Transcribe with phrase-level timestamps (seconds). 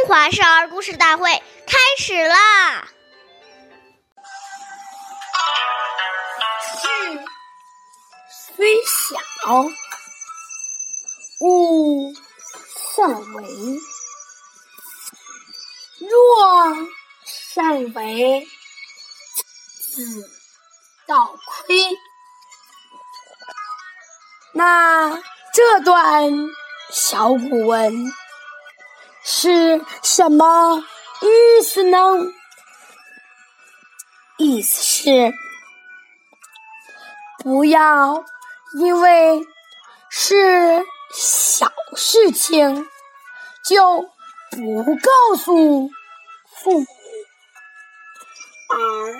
[0.00, 1.30] 中华少儿故事大会
[1.66, 2.88] 开始啦！
[6.80, 6.88] 事
[8.56, 9.18] 虽小，
[11.42, 12.14] 勿
[12.96, 13.78] 擅为；
[15.98, 16.76] 若
[17.52, 18.48] 擅为，
[19.92, 20.30] 子
[21.06, 21.76] 道亏。
[24.54, 25.22] 那
[25.52, 26.32] 这段
[26.90, 28.10] 小古文。
[29.32, 30.82] 是什么
[31.22, 31.98] 意思呢？
[34.38, 35.32] 意思是
[37.38, 38.24] 不要
[38.74, 39.40] 因为
[40.10, 40.84] 是
[41.14, 42.88] 小事情
[43.64, 44.02] 就
[44.50, 45.88] 不告诉
[46.56, 46.86] 父母，
[48.68, 49.12] 而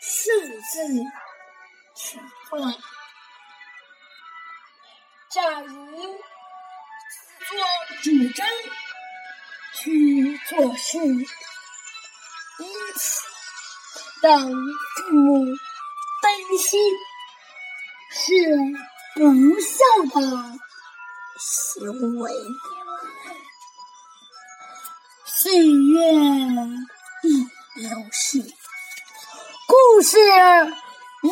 [0.00, 0.34] 擅
[0.72, 0.88] 自
[1.94, 2.58] 去做。
[5.30, 7.58] 假如自作
[8.02, 8.46] 主张。
[9.74, 13.22] 去做事，因此
[14.22, 15.46] 让父母
[16.20, 16.80] 担心
[18.10, 18.22] 是
[19.14, 19.20] 不
[19.60, 20.58] 孝的
[21.38, 22.32] 行为。
[25.24, 26.12] 岁月
[27.22, 28.38] 已流逝，
[29.66, 30.18] 故事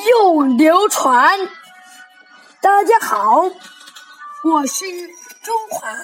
[0.09, 1.39] 又流传。
[2.61, 3.43] 大家好，
[4.43, 4.85] 我是
[5.43, 5.95] 中华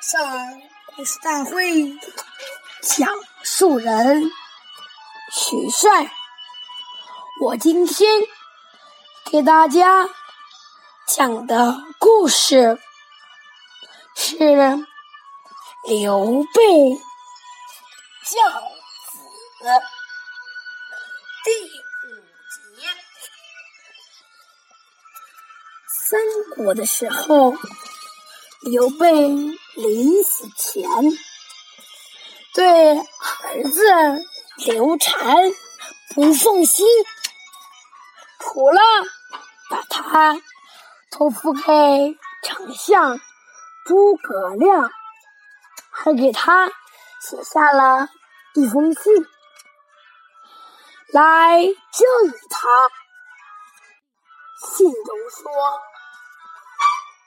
[0.00, 0.60] 少儿。
[0.98, 1.96] 故事大会
[2.82, 3.08] 讲
[3.44, 4.32] 述人
[5.32, 6.10] 许帅，
[7.40, 8.10] 我今天
[9.30, 10.08] 给大家
[11.06, 12.80] 讲的故事
[14.16, 14.34] 是
[15.84, 16.96] 刘备
[18.24, 18.60] 教
[19.12, 19.20] 子
[21.44, 21.52] 第
[22.08, 22.10] 五
[22.80, 22.88] 节。
[26.08, 26.20] 三
[26.56, 27.54] 国的时候，
[28.60, 29.58] 刘备。
[29.76, 30.90] 临死前，
[32.52, 33.80] 对儿子
[34.66, 35.36] 刘禅
[36.16, 36.84] 不放心，
[38.40, 38.80] 除了
[39.70, 40.42] 把他
[41.12, 41.62] 托付给
[42.42, 43.20] 丞相
[43.86, 44.90] 诸葛亮，
[45.92, 46.66] 还给他
[47.20, 48.08] 写下了
[48.56, 49.12] 一封信，
[51.12, 52.68] 来教育他。
[54.66, 55.52] 信中说：“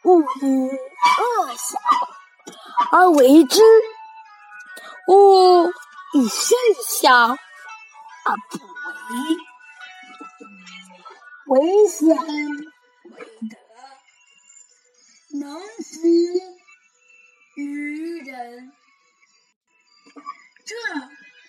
[0.04, 1.80] 勿以恶小。”
[2.92, 3.62] 而为之，
[5.08, 5.68] 勿
[6.14, 7.38] 以甚小而
[8.50, 9.38] 不为。
[11.48, 12.16] 为贤为
[13.50, 13.56] 德，
[15.40, 15.64] 能服
[17.56, 18.72] 于人。
[20.66, 20.76] 这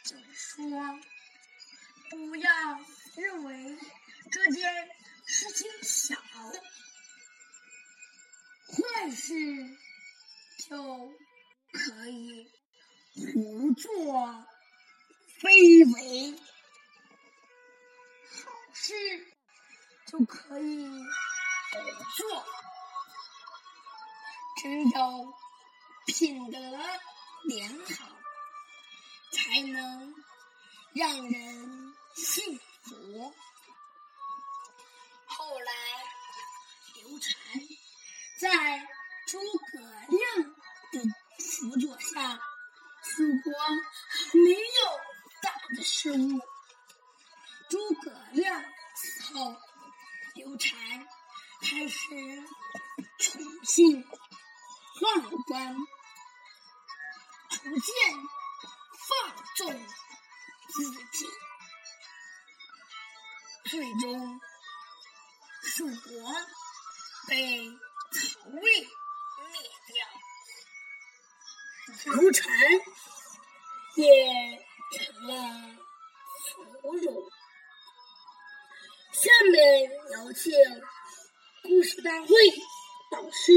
[0.04, 0.60] 就说，
[2.10, 2.50] 不要
[3.16, 3.78] 认为
[4.30, 4.88] 这件
[5.24, 5.70] 事情
[9.14, 9.34] 是。
[10.68, 10.76] 就
[11.72, 12.50] 可以
[13.14, 14.46] 胡作
[15.40, 16.32] 非为，
[18.30, 18.94] 好事
[20.06, 20.88] 就可以
[22.16, 22.46] 做。
[24.62, 25.34] 只有
[26.06, 28.16] 品德良好，
[29.32, 30.14] 才能
[30.94, 33.34] 让人信服。
[35.26, 35.72] 后来，
[36.94, 37.32] 刘禅
[38.38, 38.48] 在
[39.32, 39.38] 诸
[39.72, 40.54] 葛亮。
[40.92, 41.00] 的
[41.38, 42.38] 辅佐下，
[43.02, 43.52] 蜀国
[44.44, 45.00] 没有
[45.40, 46.38] 大的失误。
[47.70, 48.62] 诸葛亮
[48.94, 49.56] 死后，
[50.34, 51.08] 刘禅
[51.62, 51.98] 开始
[53.18, 55.74] 宠信宦官，
[57.48, 57.94] 逐渐
[59.08, 59.86] 放纵
[60.68, 61.26] 自己，
[63.70, 64.40] 最终
[65.62, 66.34] 蜀国
[67.28, 67.66] 被
[68.10, 68.88] 曹魏
[69.52, 69.94] 灭掉。
[72.14, 72.50] 刘禅
[73.96, 74.04] 也
[74.92, 75.30] 成了
[76.82, 77.04] 俘虏。
[79.12, 79.56] 下面
[80.12, 80.52] 有请
[81.62, 82.28] 故事大会
[83.10, 83.52] 导师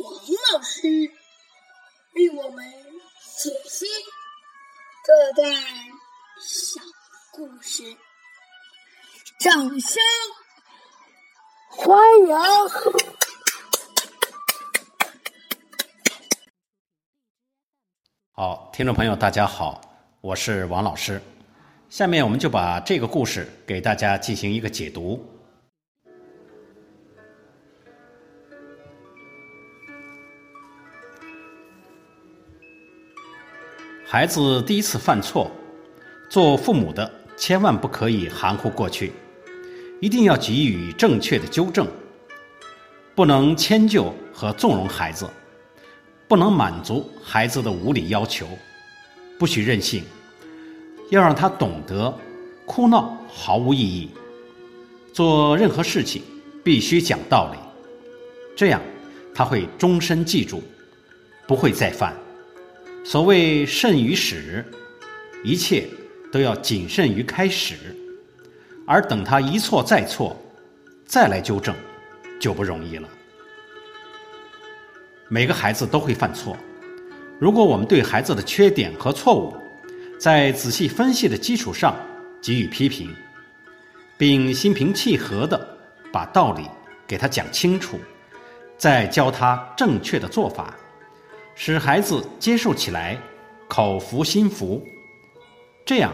[0.00, 0.12] 王
[0.52, 0.76] 老师
[2.14, 2.70] 为我们
[3.38, 3.86] 解析
[5.06, 5.54] 这段
[6.42, 6.80] 小
[7.32, 7.96] 故事，
[9.38, 10.02] 掌声
[11.70, 11.96] 欢
[12.26, 12.28] 迎！
[18.40, 19.80] 好，听众朋友，大家好，
[20.20, 21.20] 我是王老师。
[21.90, 25.20] 下面我们就把这个故事给大家进行一个解读。
[34.06, 35.50] 孩子第一次犯错，
[36.30, 39.10] 做父母的千万不可以含糊过去，
[40.00, 41.88] 一定要给予正确的纠正，
[43.16, 45.28] 不能迁就和纵容孩子。
[46.28, 48.46] 不能满足孩子的无理要求，
[49.38, 50.04] 不许任性，
[51.10, 52.14] 要让他懂得
[52.66, 54.10] 哭闹毫无意义。
[55.10, 56.22] 做任何事情
[56.62, 57.58] 必须讲道理，
[58.54, 58.80] 这样
[59.34, 60.62] 他会终身记住，
[61.46, 62.14] 不会再犯。
[63.02, 64.62] 所谓慎于始，
[65.42, 65.88] 一切
[66.30, 67.74] 都要谨慎于开始，
[68.86, 70.36] 而等他一错再错，
[71.06, 71.74] 再来纠正，
[72.38, 73.08] 就不容易了。
[75.30, 76.56] 每个孩子都会犯错，
[77.38, 79.54] 如果我们对孩子的缺点和错误，
[80.18, 81.94] 在仔细分析的基础上
[82.40, 83.14] 给予批评，
[84.16, 85.78] 并心平气和地
[86.10, 86.62] 把道理
[87.06, 88.00] 给他讲清楚，
[88.78, 90.74] 再教他正确的做法，
[91.54, 93.18] 使孩子接受起来
[93.68, 94.82] 口服心服，
[95.84, 96.10] 这样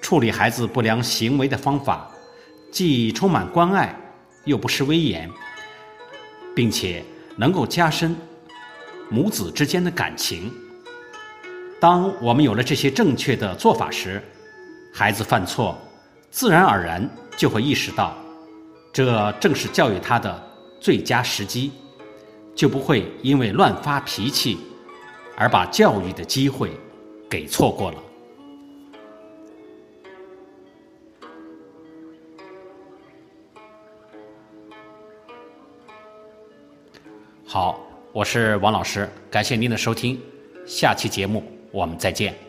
[0.00, 2.10] 处理孩子不良行为的方法，
[2.72, 3.94] 既充满关爱，
[4.46, 5.30] 又不失威严，
[6.54, 7.04] 并且
[7.36, 8.16] 能够加深。
[9.08, 10.52] 母子之间的感情。
[11.78, 14.22] 当我们有了这些正确的做法时，
[14.92, 15.76] 孩子犯错，
[16.30, 18.16] 自然而然就会意识到，
[18.92, 20.42] 这正是教育他的
[20.80, 21.72] 最佳时机，
[22.54, 24.58] 就不会因为乱发脾气，
[25.36, 26.72] 而把教育的机会
[27.28, 27.98] 给错过了。
[37.46, 37.85] 好。
[38.16, 40.18] 我是王老师，感谢您的收听，
[40.66, 42.45] 下期节目我们再见。